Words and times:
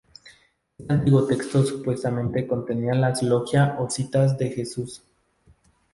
Este 0.79 0.91
antiguo 0.91 1.27
texto 1.27 1.63
supuestamente 1.63 2.47
contenía 2.47 2.95
las 2.95 3.21
logia 3.21 3.77
o 3.77 3.87
citas 3.87 4.35
de 4.39 4.49
Jesús. 4.49 5.03